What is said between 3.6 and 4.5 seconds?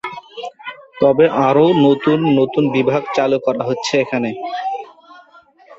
হচ্ছে এখানে।